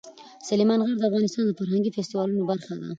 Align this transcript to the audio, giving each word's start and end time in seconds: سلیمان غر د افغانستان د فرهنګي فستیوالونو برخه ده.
سلیمان 0.47 0.79
غر 0.85 0.95
د 0.99 1.03
افغانستان 1.09 1.43
د 1.45 1.51
فرهنګي 1.59 1.89
فستیوالونو 1.95 2.43
برخه 2.51 2.71
ده. 2.79 2.87